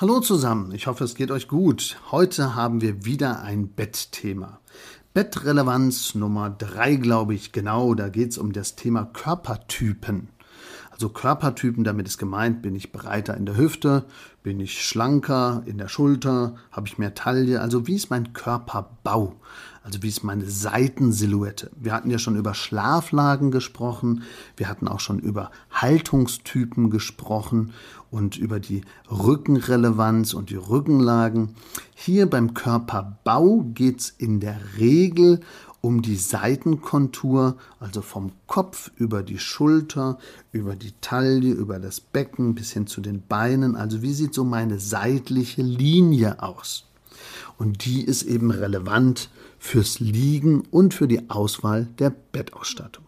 [0.00, 2.00] Hallo zusammen, ich hoffe es geht euch gut.
[2.10, 4.58] Heute haben wir wieder ein Bettthema.
[5.12, 7.92] Bettrelevanz Nummer drei, glaube ich, genau.
[7.92, 10.28] Da geht es um das Thema Körpertypen.
[10.90, 14.06] Also Körpertypen, damit ist gemeint, bin ich breiter in der Hüfte,
[14.42, 19.36] bin ich schlanker in der Schulter, habe ich mehr Taille, also wie ist mein Körperbau?
[19.82, 21.70] Also wie ist meine Seitensilhouette?
[21.74, 24.22] Wir hatten ja schon über Schlaflagen gesprochen,
[24.56, 27.72] wir hatten auch schon über Haltungstypen gesprochen
[28.10, 31.54] und über die Rückenrelevanz und die Rückenlagen.
[31.94, 35.40] Hier beim Körperbau geht es in der Regel
[35.80, 40.18] um die Seitenkontur, also vom Kopf über die Schulter,
[40.52, 43.76] über die Taille, über das Becken bis hin zu den Beinen.
[43.76, 46.86] Also wie sieht so meine seitliche Linie aus?
[47.56, 53.04] Und die ist eben relevant fürs Liegen und für die Auswahl der Bettausstattung.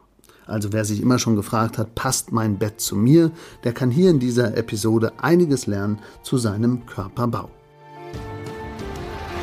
[0.47, 3.31] Also wer sich immer schon gefragt hat, passt mein Bett zu mir,
[3.65, 7.49] der kann hier in dieser Episode einiges lernen zu seinem Körperbau.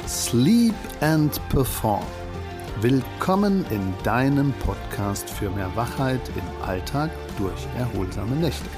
[0.07, 2.03] Sleep and Perform
[2.81, 8.69] Willkommen in deinem Podcast für mehr Wachheit im Alltag durch erholsame Nächte.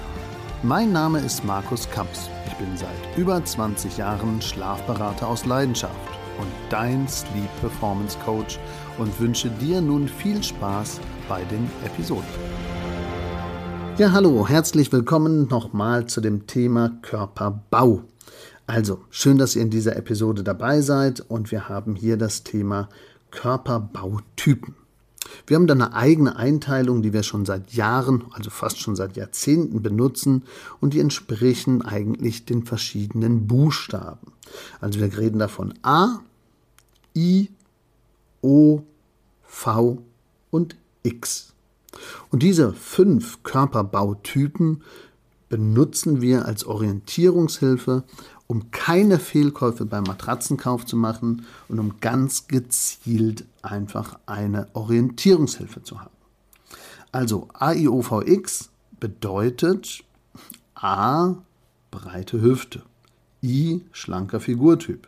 [0.63, 2.27] Mein Name ist Markus Kamps.
[2.47, 5.93] Ich bin seit über 20 Jahren Schlafberater aus Leidenschaft
[6.39, 8.57] und dein Sleep Performance Coach
[8.97, 12.23] und wünsche dir nun viel Spaß bei den Episoden.
[13.97, 18.03] Ja, hallo, herzlich willkommen nochmal zu dem Thema Körperbau.
[18.67, 22.89] Also, schön, dass ihr in dieser Episode dabei seid und wir haben hier das Thema
[23.31, 24.75] Körperbautypen.
[25.45, 29.15] Wir haben da eine eigene Einteilung, die wir schon seit Jahren, also fast schon seit
[29.17, 30.43] Jahrzehnten benutzen
[30.79, 34.33] und die entsprechen eigentlich den verschiedenen Buchstaben.
[34.79, 36.19] Also wir reden davon A,
[37.15, 37.49] I,
[38.41, 38.81] O,
[39.43, 39.99] V
[40.49, 41.53] und X.
[42.29, 44.83] Und diese fünf Körperbautypen
[45.49, 48.03] benutzen wir als Orientierungshilfe,
[48.47, 55.99] um keine Fehlkäufe beim Matratzenkauf zu machen und um ganz gezielt einfach eine Orientierungshilfe zu
[55.99, 56.15] haben.
[57.11, 58.69] Also AIOVX
[58.99, 60.03] bedeutet
[60.75, 61.35] A
[61.91, 62.83] breite Hüfte,
[63.43, 65.07] I schlanker Figurtyp,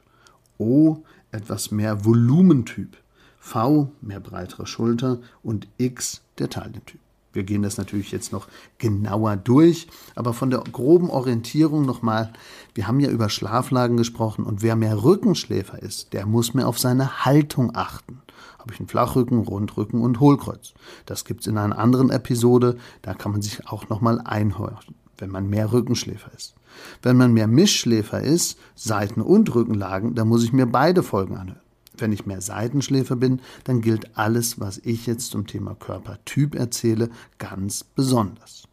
[0.58, 0.98] O
[1.32, 2.98] etwas mehr Volumentyp,
[3.44, 7.00] V mehr breitere Schulter und X der Taillentyp.
[7.34, 12.32] Wir gehen das natürlich jetzt noch genauer durch, aber von der groben Orientierung nochmal,
[12.74, 16.80] wir haben ja über Schlaflagen gesprochen und wer mehr Rückenschläfer ist, der muss mehr auf
[16.80, 18.22] seine Haltung achten.
[18.60, 20.74] Habe ich einen Flachrücken, Rundrücken und Hohlkreuz.
[21.06, 25.30] Das gibt es in einer anderen Episode, da kann man sich auch nochmal einhören, wenn
[25.30, 26.56] man mehr Rückenschläfer ist.
[27.02, 31.63] Wenn man mehr Mischschläfer ist, Seiten- und Rückenlagen, dann muss ich mir beide Folgen anhören.
[31.98, 37.10] Wenn ich mehr Seitenschläfer bin, dann gilt alles, was ich jetzt zum Thema Körpertyp erzähle,
[37.38, 38.64] ganz besonders.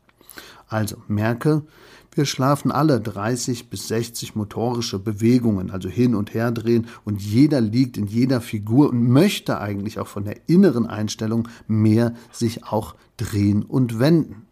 [0.69, 1.63] Also merke,
[2.13, 7.61] wir schlafen alle 30 bis 60 motorische Bewegungen, also hin und her drehen, und jeder
[7.61, 12.95] liegt in jeder Figur und möchte eigentlich auch von der inneren Einstellung mehr sich auch
[13.17, 14.47] drehen und wenden.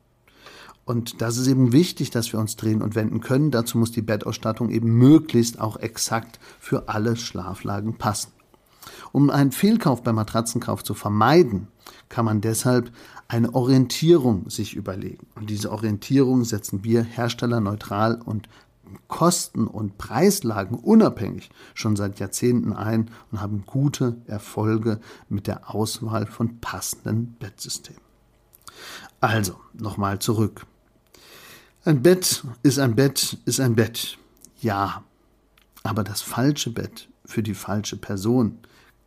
[0.84, 3.50] Und das ist eben wichtig, dass wir uns drehen und wenden können.
[3.50, 8.30] Dazu muss die Bettausstattung eben möglichst auch exakt für alle Schlaflagen passen.
[9.12, 11.68] Um einen Fehlkauf beim Matratzenkauf zu vermeiden,
[12.08, 12.90] kann man deshalb
[13.28, 15.26] eine Orientierung sich überlegen.
[15.34, 18.48] Und diese Orientierung setzen wir herstellerneutral und
[19.06, 26.26] Kosten- und Preislagen unabhängig schon seit Jahrzehnten ein und haben gute Erfolge mit der Auswahl
[26.26, 28.00] von passenden Bettsystemen.
[29.20, 30.66] Also, nochmal zurück.
[31.84, 34.18] Ein Bett ist ein Bett ist ein Bett.
[34.60, 35.04] Ja,
[35.82, 38.58] aber das falsche Bett für die falsche Person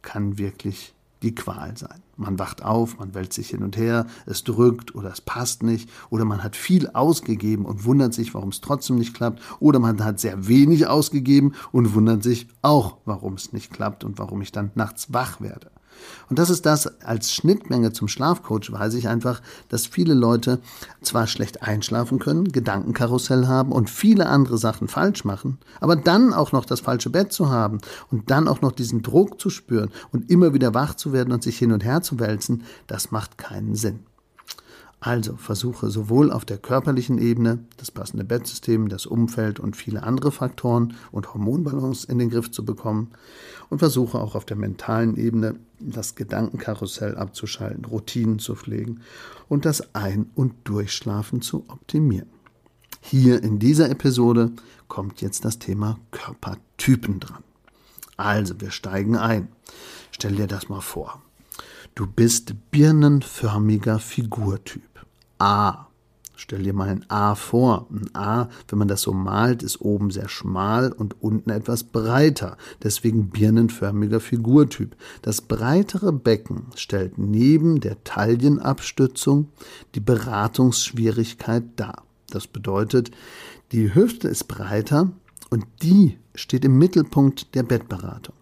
[0.01, 2.01] kann wirklich die Qual sein.
[2.17, 5.89] Man wacht auf, man wälzt sich hin und her, es drückt oder es passt nicht
[6.09, 10.03] oder man hat viel ausgegeben und wundert sich, warum es trotzdem nicht klappt oder man
[10.03, 14.51] hat sehr wenig ausgegeben und wundert sich auch, warum es nicht klappt und warum ich
[14.51, 15.71] dann nachts wach werde.
[16.29, 20.59] Und das ist das als Schnittmenge zum Schlafcoach, weiß ich einfach, dass viele Leute
[21.01, 26.51] zwar schlecht einschlafen können, Gedankenkarussell haben und viele andere Sachen falsch machen, aber dann auch
[26.51, 27.79] noch das falsche Bett zu haben
[28.09, 31.43] und dann auch noch diesen Druck zu spüren und immer wieder wach zu werden und
[31.43, 34.10] sich hin und her zu wälzen, das macht keinen Sinn.
[35.03, 40.31] Also versuche sowohl auf der körperlichen Ebene das passende Bettsystem, das Umfeld und viele andere
[40.31, 43.09] Faktoren und Hormonbalance in den Griff zu bekommen
[43.71, 49.01] und versuche auch auf der mentalen Ebene das Gedankenkarussell abzuschalten, Routinen zu pflegen
[49.49, 52.29] und das Ein- und Durchschlafen zu optimieren.
[53.01, 54.51] Hier in dieser Episode
[54.87, 57.43] kommt jetzt das Thema Körpertypen dran.
[58.17, 59.47] Also, wir steigen ein.
[60.11, 61.23] Stell dir das mal vor.
[61.93, 65.05] Du bist birnenförmiger Figurtyp.
[65.39, 65.87] A.
[66.37, 67.87] Stell dir mal ein A vor.
[67.91, 72.57] Ein A, wenn man das so malt, ist oben sehr schmal und unten etwas breiter.
[72.81, 74.95] Deswegen birnenförmiger Figurtyp.
[75.21, 79.49] Das breitere Becken stellt neben der Taillenabstützung
[79.93, 82.03] die Beratungsschwierigkeit dar.
[82.29, 83.11] Das bedeutet,
[83.73, 85.11] die Hüfte ist breiter
[85.49, 88.35] und die steht im Mittelpunkt der Bettberatung.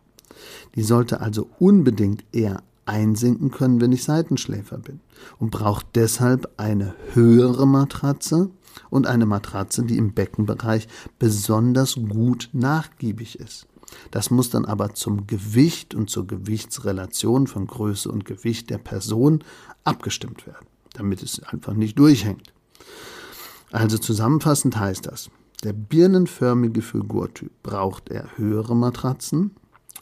[0.75, 4.99] Die sollte also unbedingt eher einsinken können, wenn ich Seitenschläfer bin
[5.37, 8.49] und braucht deshalb eine höhere Matratze
[8.89, 10.87] und eine Matratze, die im Beckenbereich
[11.19, 13.67] besonders gut nachgiebig ist.
[14.11, 19.43] Das muss dann aber zum Gewicht und zur Gewichtsrelation von Größe und Gewicht der Person
[19.83, 22.53] abgestimmt werden, damit es einfach nicht durchhängt.
[23.71, 25.29] Also zusammenfassend heißt das,
[25.63, 29.51] der birnenförmige Figurtyp braucht er höhere Matratzen,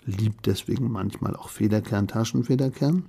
[0.08, 3.06] liebt deswegen manchmal auch Federkern, Taschenfederkern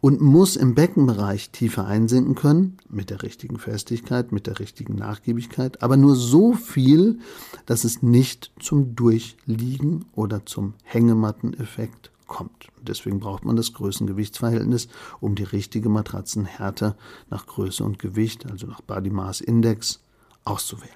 [0.00, 5.82] und muss im Beckenbereich tiefer einsinken können, mit der richtigen Festigkeit, mit der richtigen Nachgiebigkeit,
[5.82, 7.18] aber nur so viel,
[7.66, 12.68] dass es nicht zum Durchliegen oder zum Hängematteneffekt kommt.
[12.82, 14.88] Deswegen braucht man das Größengewichtsverhältnis,
[15.20, 16.96] um die richtige Matratzenhärte
[17.30, 20.00] nach Größe und Gewicht, also nach Body Mass Index,
[20.44, 20.92] auszuwählen.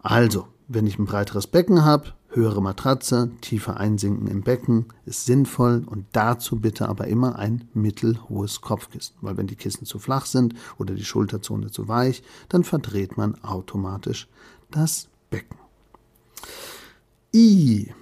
[0.00, 5.84] Also, wenn ich ein breiteres Becken habe, höhere Matratze, tiefer einsinken im Becken ist sinnvoll
[5.86, 10.54] und dazu bitte aber immer ein mittelhohes Kopfkissen, weil wenn die Kissen zu flach sind
[10.78, 14.28] oder die Schulterzone zu weich, dann verdreht man automatisch
[14.70, 15.56] das Becken.
[17.34, 17.92] I,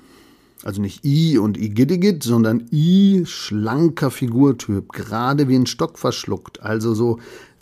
[0.65, 6.95] also nicht I und Igiddigit, sondern I, schlanker Figurtyp, gerade wie ein Stock verschluckt, also
[6.95, 7.21] so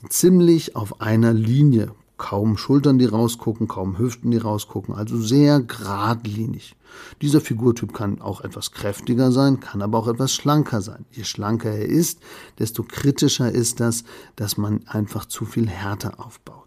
[0.09, 1.93] ziemlich auf einer Linie
[2.25, 6.75] kaum Schultern, die rausgucken, kaum Hüften, die rausgucken, also sehr geradlinig.
[7.21, 11.05] Dieser Figurtyp kann auch etwas kräftiger sein, kann aber auch etwas schlanker sein.
[11.11, 12.21] Je schlanker er ist,
[12.59, 14.05] desto kritischer ist das,
[14.37, 16.67] dass man einfach zu viel Härte aufbaut.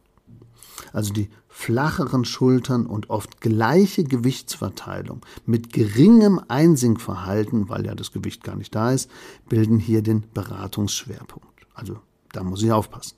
[0.94, 8.44] Also die flacheren Schultern und oft gleiche Gewichtsverteilung mit geringem Einsinkverhalten, weil ja das Gewicht
[8.44, 9.10] gar nicht da ist,
[9.50, 11.66] bilden hier den Beratungsschwerpunkt.
[11.74, 11.98] Also
[12.32, 13.18] da muss ich aufpassen.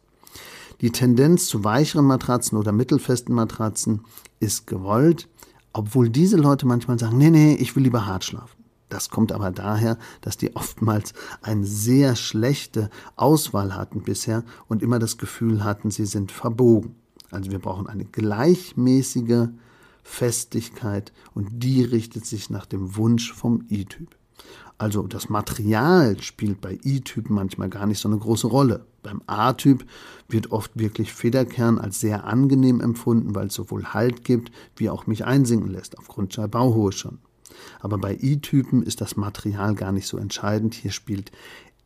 [0.82, 4.02] Die Tendenz zu weicheren Matratzen oder mittelfesten Matratzen
[4.40, 5.28] ist gewollt,
[5.74, 8.64] obwohl diese Leute manchmal sagen, nee, nee, ich will lieber hart schlafen.
[8.88, 15.00] Das kommt aber daher, dass die oftmals eine sehr schlechte Auswahl hatten bisher und immer
[15.00, 16.96] das Gefühl hatten, sie sind verbogen.
[17.30, 19.50] Also wir brauchen eine gleichmäßige
[20.02, 24.19] Festigkeit und die richtet sich nach dem Wunsch vom I-Typ.
[24.78, 28.86] Also das Material spielt bei I-Typen manchmal gar nicht so eine große Rolle.
[29.04, 29.86] Beim A-Typ
[30.30, 35.06] wird oft wirklich Federkern als sehr angenehm empfunden, weil es sowohl Halt gibt, wie auch
[35.06, 37.20] mich einsinken lässt, aufgrund der Bauhohe schon.
[37.82, 40.76] Aber bei I-Typen ist das Material gar nicht so entscheidend.
[40.76, 41.32] Hier spielt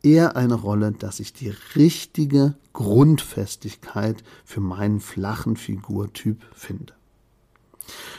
[0.04, 6.92] eher eine Rolle, dass ich die richtige Grundfestigkeit für meinen flachen Figurtyp finde.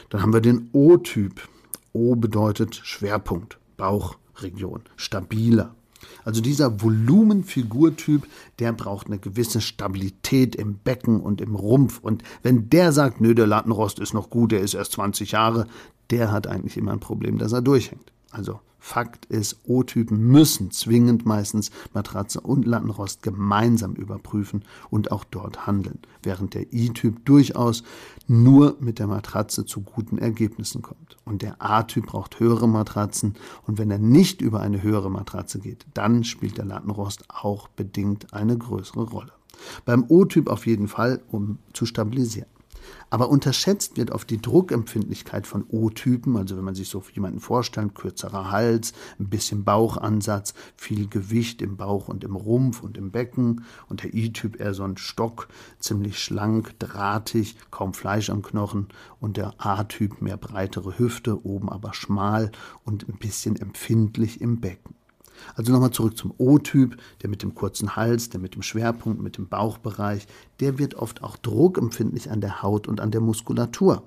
[0.09, 1.47] Dann haben wir den O-Typ.
[1.93, 5.75] O bedeutet Schwerpunkt, Bauch, Region, stabiler.
[6.23, 8.27] Also dieser Volumenfigurtyp,
[8.59, 11.99] der braucht eine gewisse Stabilität im Becken und im Rumpf.
[11.99, 15.67] Und wenn der sagt, nö, der Lattenrost ist noch gut, der ist erst 20 Jahre,
[16.09, 18.11] der hat eigentlich immer ein Problem, dass er durchhängt.
[18.31, 25.65] Also Fakt ist, O-Typen müssen zwingend meistens Matratze und Lattenrost gemeinsam überprüfen und auch dort
[25.65, 27.81] handeln, während der I-Typ durchaus
[28.27, 31.17] nur mit der Matratze zu guten Ergebnissen kommt.
[31.25, 33.33] Und der A-Typ braucht höhere Matratzen
[33.65, 38.35] und wenn er nicht über eine höhere Matratze geht, dann spielt der Lattenrost auch bedingt
[38.35, 39.33] eine größere Rolle.
[39.85, 42.54] Beim O-Typ auf jeden Fall, um zu stabilisieren.
[43.09, 47.95] Aber unterschätzt wird auf die Druckempfindlichkeit von O-Typen, also wenn man sich so jemanden vorstellt,
[47.95, 53.63] kürzerer Hals, ein bisschen Bauchansatz, viel Gewicht im Bauch und im Rumpf und im Becken
[53.87, 55.47] und der I-Typ eher so ein Stock,
[55.79, 58.87] ziemlich schlank, drahtig, kaum Fleisch am Knochen
[59.19, 62.51] und der A-Typ mehr breitere Hüfte, oben aber schmal
[62.83, 64.95] und ein bisschen empfindlich im Becken.
[65.55, 69.37] Also nochmal zurück zum O-Typ, der mit dem kurzen Hals, der mit dem Schwerpunkt, mit
[69.37, 70.27] dem Bauchbereich,
[70.59, 74.03] der wird oft auch druckempfindlich an der Haut und an der Muskulatur.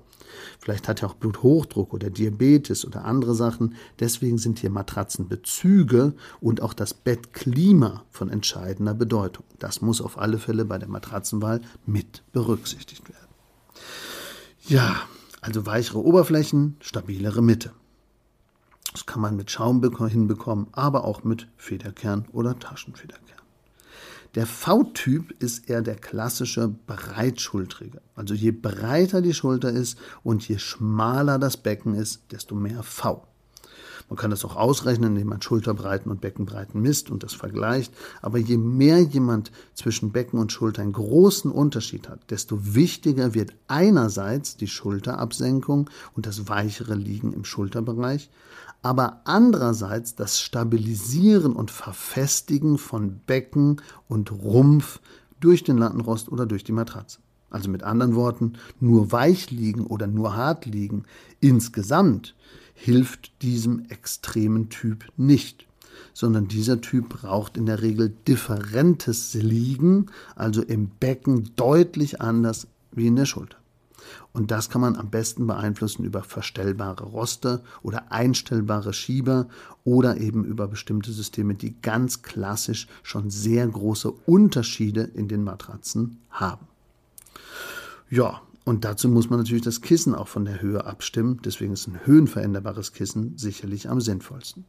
[0.59, 3.75] Vielleicht hat er auch Bluthochdruck oder Diabetes oder andere Sachen.
[3.99, 9.45] Deswegen sind hier Matratzenbezüge und auch das Bettklima von entscheidender Bedeutung.
[9.57, 13.27] Das muss auf alle Fälle bei der Matratzenwahl mit berücksichtigt werden.
[14.67, 14.95] Ja,
[15.41, 17.71] also weichere Oberflächen, stabilere Mitte.
[18.91, 23.39] Das kann man mit Schaum hinbekommen, aber auch mit Federkern oder Taschenfederkern.
[24.35, 28.01] Der V-Typ ist eher der klassische breitschultrige.
[28.15, 33.25] Also je breiter die Schulter ist und je schmaler das Becken ist, desto mehr V.
[34.07, 37.93] Man kann das auch ausrechnen, indem man Schulterbreiten und Beckenbreiten misst und das vergleicht.
[38.21, 43.53] Aber je mehr jemand zwischen Becken und Schulter einen großen Unterschied hat, desto wichtiger wird
[43.67, 48.29] einerseits die Schulterabsenkung und das weichere Liegen im Schulterbereich,
[48.81, 54.99] aber andererseits das Stabilisieren und Verfestigen von Becken und Rumpf
[55.39, 57.19] durch den Lattenrost oder durch die Matratze.
[57.49, 61.03] Also mit anderen Worten, nur weich liegen oder nur hart liegen
[61.39, 62.35] insgesamt
[62.73, 65.67] hilft diesem extremen Typ nicht,
[66.13, 70.05] sondern dieser Typ braucht in der Regel differentes Liegen,
[70.35, 73.57] also im Becken deutlich anders wie in der Schulter.
[74.33, 79.47] Und das kann man am besten beeinflussen über verstellbare Roster oder einstellbare Schieber
[79.83, 86.19] oder eben über bestimmte Systeme, die ganz klassisch schon sehr große Unterschiede in den Matratzen
[86.29, 86.67] haben.
[88.09, 91.39] Ja, und dazu muss man natürlich das Kissen auch von der Höhe abstimmen.
[91.43, 94.65] Deswegen ist ein höhenveränderbares Kissen sicherlich am sinnvollsten.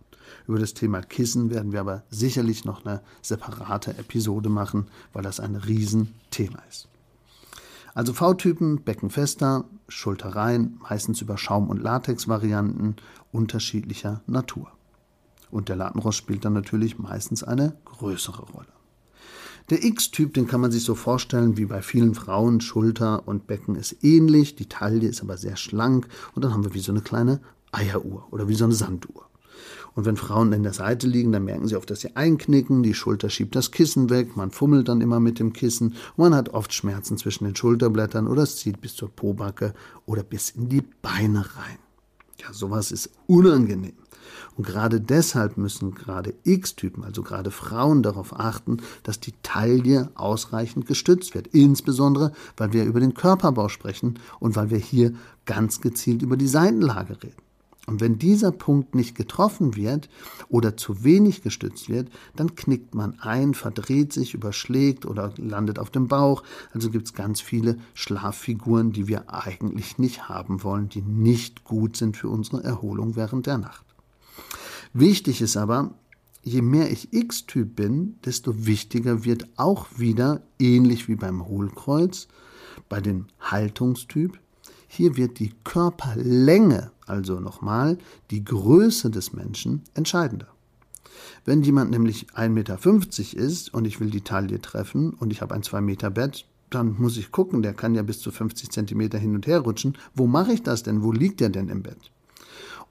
[0.46, 5.40] Über das Thema Kissen werden wir aber sicherlich noch eine separate Episode machen, weil das
[5.40, 6.88] ein Riesenthema ist.
[8.00, 12.96] Also V-Typen, Beckenfester, Schultereien, meistens über Schaum- und Latex-Varianten
[13.30, 14.72] unterschiedlicher Natur.
[15.50, 18.72] Und der Latenrost spielt dann natürlich meistens eine größere Rolle.
[19.68, 22.62] Der X-Typ, den kann man sich so vorstellen wie bei vielen Frauen.
[22.62, 26.72] Schulter und Becken ist ähnlich, die Taille ist aber sehr schlank und dann haben wir
[26.72, 29.29] wie so eine kleine Eieruhr oder wie so eine Sanduhr.
[29.94, 32.94] Und wenn Frauen an der Seite liegen, dann merken sie oft, dass sie einknicken, die
[32.94, 36.72] Schulter schiebt das Kissen weg, man fummelt dann immer mit dem Kissen man hat oft
[36.72, 39.74] Schmerzen zwischen den Schulterblättern oder es zieht bis zur Pobacke
[40.06, 41.78] oder bis in die Beine rein.
[42.38, 43.94] Ja, sowas ist unangenehm.
[44.56, 50.86] Und gerade deshalb müssen gerade X-Typen, also gerade Frauen, darauf achten, dass die Taille ausreichend
[50.86, 51.48] gestützt wird.
[51.48, 55.14] Insbesondere, weil wir über den Körperbau sprechen und weil wir hier
[55.46, 57.49] ganz gezielt über die Seitenlage reden.
[57.86, 60.08] Und wenn dieser Punkt nicht getroffen wird
[60.48, 65.90] oder zu wenig gestützt wird, dann knickt man ein, verdreht sich, überschlägt oder landet auf
[65.90, 66.42] dem Bauch.
[66.72, 71.96] Also gibt es ganz viele Schlaffiguren, die wir eigentlich nicht haben wollen, die nicht gut
[71.96, 73.84] sind für unsere Erholung während der Nacht.
[74.92, 75.94] Wichtig ist aber,
[76.42, 82.28] je mehr ich X-Typ bin, desto wichtiger wird auch wieder, ähnlich wie beim Hohlkreuz,
[82.88, 84.38] bei dem Haltungstyp,
[84.92, 87.96] hier wird die Körperlänge, also nochmal
[88.32, 90.48] die Größe des Menschen, entscheidender.
[91.44, 92.78] Wenn jemand nämlich 1,50 Meter
[93.40, 96.96] ist und ich will die Taille treffen und ich habe ein 2 Meter Bett, dann
[96.98, 99.96] muss ich gucken, der kann ja bis zu 50 Zentimeter hin und her rutschen.
[100.12, 101.04] Wo mache ich das denn?
[101.04, 102.10] Wo liegt der denn im Bett?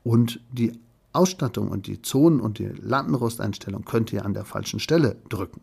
[0.01, 0.79] Und die
[1.11, 5.59] Ausstattung und die Zonen und die Lattenrosteinstellung könnt ihr an der falschen Stelle drücken.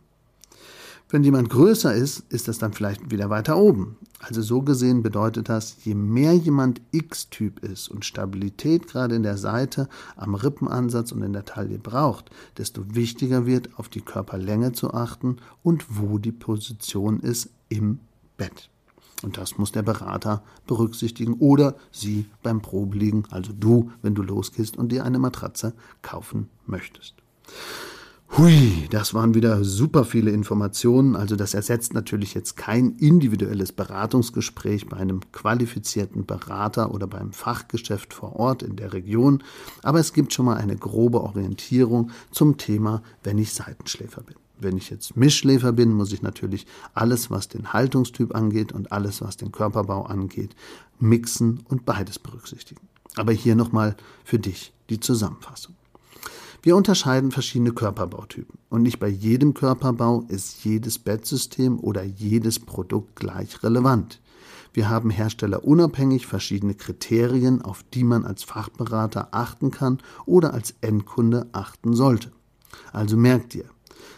[1.09, 3.97] Wenn jemand größer ist, ist das dann vielleicht wieder weiter oben.
[4.19, 9.37] Also so gesehen bedeutet das, je mehr jemand X-Typ ist und Stabilität gerade in der
[9.37, 14.95] Seite, am Rippenansatz und in der Taille braucht, desto wichtiger wird, auf die Körperlänge zu
[14.95, 18.01] achten und wo die Position ist im
[18.37, 18.69] Bett.
[19.23, 24.77] Und das muss der Berater berücksichtigen oder Sie beim Probeliegen, also du, wenn du losgehst
[24.77, 25.73] und dir eine Matratze
[26.03, 27.15] kaufen möchtest.
[28.33, 31.17] Hui, das waren wieder super viele Informationen.
[31.17, 38.13] Also das ersetzt natürlich jetzt kein individuelles Beratungsgespräch bei einem qualifizierten Berater oder beim Fachgeschäft
[38.13, 39.43] vor Ort in der Region.
[39.83, 44.37] Aber es gibt schon mal eine grobe Orientierung zum Thema, wenn ich Seitenschläfer bin.
[44.59, 49.23] Wenn ich jetzt Mischschläfer bin, muss ich natürlich alles, was den Haltungstyp angeht und alles,
[49.23, 50.55] was den Körperbau angeht,
[50.99, 52.89] mixen und beides berücksichtigen.
[53.17, 55.75] Aber hier nochmal für dich die Zusammenfassung.
[56.67, 63.15] Wir unterscheiden verschiedene Körperbautypen und nicht bei jedem Körperbau ist jedes Bettsystem oder jedes Produkt
[63.15, 64.21] gleich relevant.
[64.73, 71.47] Wir haben herstellerunabhängig verschiedene Kriterien, auf die man als Fachberater achten kann oder als Endkunde
[71.53, 72.33] achten sollte.
[72.93, 73.67] Also merkt dir,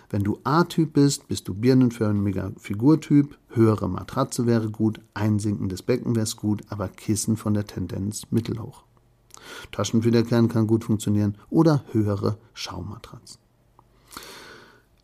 [0.09, 6.35] wenn du A-Typ bist, bist du birnenförmiger Figurtyp, höhere Matratze wäre gut, einsinkendes Becken wäre
[6.35, 8.88] gut, aber Kissen von der Tendenz mittelhoch.
[9.73, 13.40] Taschenfederkern kann gut funktionieren oder höhere Schaummatratzen.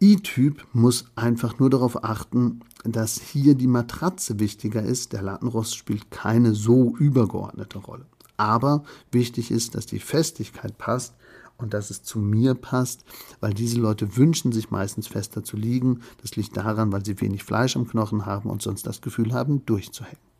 [0.01, 5.13] I-Typ muss einfach nur darauf achten, dass hier die Matratze wichtiger ist.
[5.13, 8.07] Der Lattenrost spielt keine so übergeordnete Rolle.
[8.37, 11.15] Aber wichtig ist, dass die Festigkeit passt
[11.57, 13.05] und dass es zu mir passt,
[13.41, 16.01] weil diese Leute wünschen sich meistens fester zu liegen.
[16.21, 19.65] Das liegt daran, weil sie wenig Fleisch im Knochen haben und sonst das Gefühl haben,
[19.65, 20.34] durchzuhängen.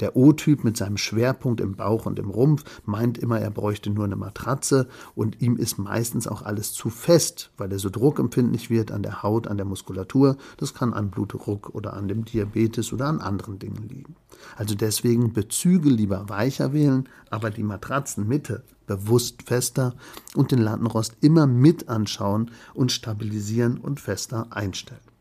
[0.00, 4.04] Der O-Typ mit seinem Schwerpunkt im Bauch und im Rumpf meint immer, er bräuchte nur
[4.04, 8.92] eine Matratze und ihm ist meistens auch alles zu fest, weil er so druckempfindlich wird
[8.92, 10.36] an der Haut, an der Muskulatur.
[10.56, 14.16] Das kann an Blutdruck oder an dem Diabetes oder an anderen Dingen liegen.
[14.56, 19.94] Also deswegen Bezüge lieber weicher wählen, aber die Matratzenmitte bewusst fester
[20.34, 25.11] und den Lattenrost immer mit anschauen und stabilisieren und fester einstellen.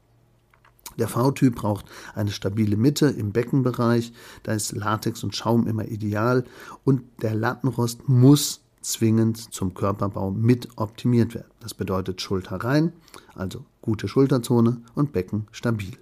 [0.98, 1.86] Der V-Typ braucht
[2.16, 4.12] eine stabile Mitte im Beckenbereich,
[4.44, 6.44] da ist Latex und Schaum immer ideal
[6.84, 11.52] und der Lattenrost muss zwingend zum Körperbau mit optimiert werden.
[11.60, 12.94] Das bedeutet Schulter rein,
[13.36, 15.98] also gute Schulterzone und Becken stabil.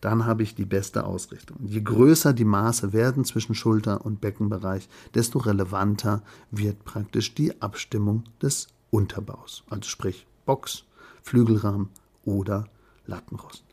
[0.00, 1.58] Dann habe ich die beste Ausrichtung.
[1.64, 8.24] Je größer die Maße werden zwischen Schulter- und Beckenbereich, desto relevanter wird praktisch die Abstimmung
[8.42, 10.84] des Unterbaus, also sprich Box,
[11.22, 11.88] Flügelrahmen
[12.24, 12.66] oder
[13.06, 13.64] Lattenrost.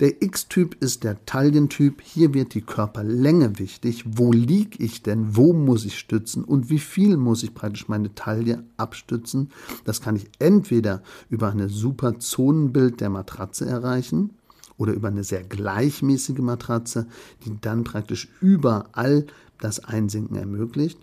[0.00, 2.00] Der X-Typ ist der Taillentyp.
[2.02, 4.04] Hier wird die Körperlänge wichtig.
[4.06, 5.36] Wo liege ich denn?
[5.36, 6.44] Wo muss ich stützen?
[6.44, 9.50] Und wie viel muss ich praktisch meine Taille abstützen?
[9.84, 14.30] Das kann ich entweder über eine super Zonenbild der Matratze erreichen
[14.78, 17.06] oder über eine sehr gleichmäßige Matratze,
[17.44, 19.26] die dann praktisch überall
[19.60, 20.98] das Einsinken ermöglicht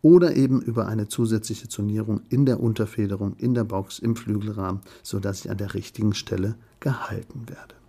[0.00, 5.44] oder eben über eine zusätzliche Zonierung in der Unterfederung, in der Box, im Flügelrahmen, sodass
[5.44, 7.81] ich an der richtigen Stelle gehalten werde.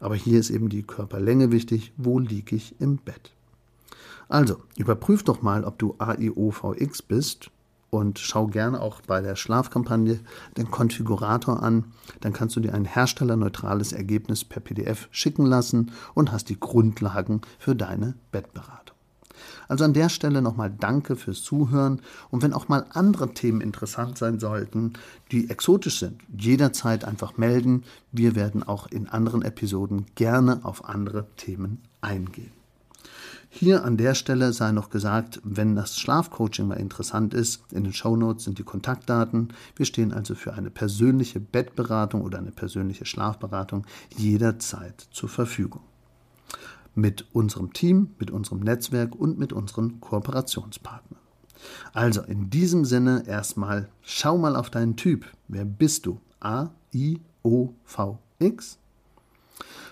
[0.00, 1.92] Aber hier ist eben die Körperlänge wichtig.
[1.96, 3.32] Wo liege ich im Bett?
[4.28, 7.50] Also, überprüf doch mal, ob du AIOVX bist
[7.90, 10.20] und schau gerne auch bei der Schlafkampagne
[10.56, 11.92] den Konfigurator an.
[12.20, 17.42] Dann kannst du dir ein herstellerneutrales Ergebnis per PDF schicken lassen und hast die Grundlagen
[17.58, 18.93] für deine Bettberatung.
[19.68, 22.00] Also an der Stelle nochmal Danke fürs Zuhören
[22.30, 24.94] und wenn auch mal andere Themen interessant sein sollten,
[25.32, 27.84] die exotisch sind, jederzeit einfach melden.
[28.12, 32.52] Wir werden auch in anderen Episoden gerne auf andere Themen eingehen.
[33.56, 37.92] Hier an der Stelle sei noch gesagt, wenn das Schlafcoaching mal interessant ist, in den
[37.92, 39.52] Shownotes sind die Kontaktdaten.
[39.76, 43.86] Wir stehen also für eine persönliche Bettberatung oder eine persönliche Schlafberatung
[44.16, 45.82] jederzeit zur Verfügung
[46.94, 51.20] mit unserem Team, mit unserem Netzwerk und mit unseren Kooperationspartnern.
[51.92, 55.26] Also in diesem Sinne erstmal schau mal auf deinen Typ.
[55.48, 56.20] Wer bist du?
[56.40, 58.78] A, I, O, V, X?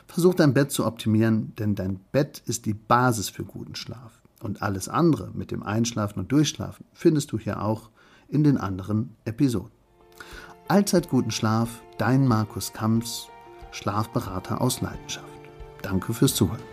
[0.06, 4.20] Versuch dein Bett zu optimieren, denn dein Bett ist die Basis für guten Schlaf.
[4.40, 7.90] Und alles andere mit dem Einschlafen und Durchschlafen findest du hier auch
[8.28, 9.70] in den anderen Episoden.
[10.68, 13.28] Allzeit guten Schlaf, dein Markus Kamps,
[13.70, 15.26] Schlafberater aus Leidenschaft.
[15.82, 16.71] Danke fürs Zuhören.